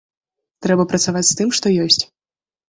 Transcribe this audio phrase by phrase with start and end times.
[0.65, 2.01] Трэба працаваць з тым, што ёсць.